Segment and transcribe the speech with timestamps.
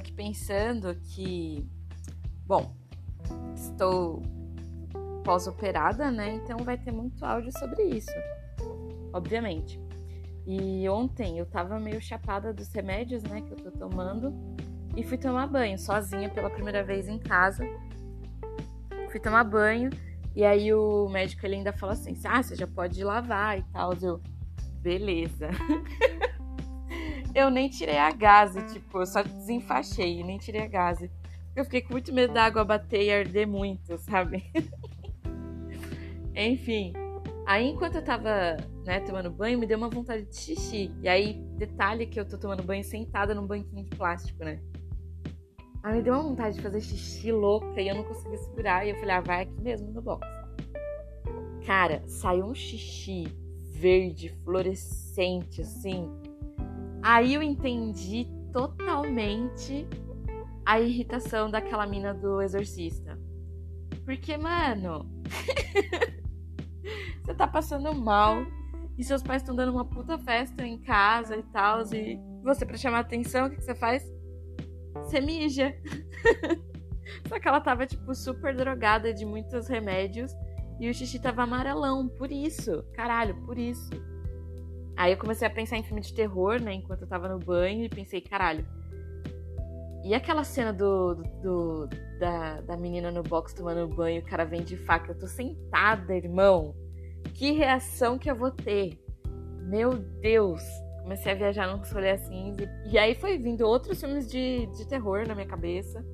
[0.00, 1.68] pensando que,
[2.46, 2.74] bom,
[3.54, 4.22] estou
[5.24, 6.34] pós-operada, né?
[6.36, 8.12] Então vai ter muito áudio sobre isso,
[9.12, 9.80] obviamente.
[10.46, 14.32] E ontem eu tava meio chapada dos remédios, né, que eu tô tomando,
[14.96, 17.64] e fui tomar banho sozinha pela primeira vez em casa.
[19.10, 19.90] Fui tomar banho
[20.34, 23.92] e aí o médico ele ainda falou assim: "Ah, você já pode lavar e tal".
[24.00, 24.20] Eu,
[24.80, 25.48] beleza.
[27.38, 31.10] eu nem tirei a gase, tipo, eu só desenfaixei, nem tirei a gase.
[31.54, 34.44] Eu fiquei com muito medo da água bater e arder muito, sabe?
[36.34, 36.92] Enfim,
[37.46, 40.92] aí enquanto eu tava, né, tomando banho, me deu uma vontade de xixi.
[41.02, 44.60] E aí, detalhe que eu tô tomando banho sentada num banquinho de plástico, né?
[45.82, 48.86] Aí me deu uma vontade de fazer xixi louca e eu não consegui segurar.
[48.86, 50.26] E eu falei, ah, vai aqui mesmo no box.
[51.66, 53.24] Cara, saiu um xixi
[53.72, 56.10] verde, fluorescente, assim.
[57.10, 59.88] Aí eu entendi totalmente
[60.66, 63.18] a irritação daquela mina do exorcista.
[64.04, 65.10] Porque, mano,
[67.24, 68.44] você tá passando mal
[68.98, 72.76] e seus pais estão dando uma puta festa em casa e tal, e você, pra
[72.76, 74.04] chamar atenção, o que, que você faz?
[74.96, 75.74] Você mija.
[77.26, 80.30] Só que ela tava, tipo, super drogada de muitos remédios
[80.78, 82.84] e o xixi tava amarelão, por isso.
[82.92, 83.88] Caralho, por isso.
[84.98, 87.84] Aí eu comecei a pensar em filme de terror, né, enquanto eu tava no banho,
[87.84, 88.66] e pensei, caralho.
[90.04, 94.64] E aquela cena do, do, da, da menina no box tomando banho, o cara vem
[94.64, 96.74] de faca, eu tô sentada, irmão.
[97.32, 98.98] Que reação que eu vou ter?
[99.68, 100.64] Meu Deus!
[101.02, 102.56] Comecei a viajar num rolê assim.
[102.84, 106.04] E, e aí foi vindo outros filmes de, de terror na minha cabeça.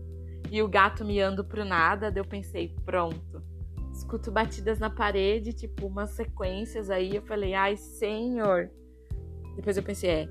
[0.51, 2.11] E o gato miando pro nada.
[2.11, 3.54] Daí eu pensei, pronto
[3.95, 7.15] escuto batidas na parede, tipo, umas sequências aí.
[7.15, 8.71] Eu falei, ai, senhor.
[9.57, 10.29] Depois eu pensei, é,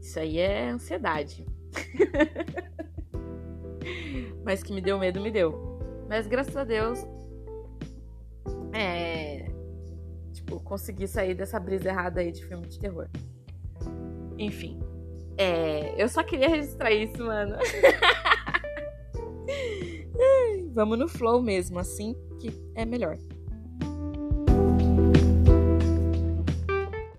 [0.00, 1.46] isso aí é ansiedade.
[4.42, 5.78] Mas que me deu medo, me deu.
[6.08, 6.98] Mas graças a Deus,
[8.72, 9.46] é.
[10.32, 13.08] Tipo, consegui sair dessa brisa errada aí de filme de terror.
[14.38, 14.80] Enfim.
[15.36, 17.56] É, eu só queria registrar isso, mano.
[20.72, 23.16] Vamos no flow mesmo, assim que é melhor.